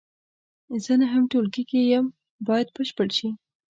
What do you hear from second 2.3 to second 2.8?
باید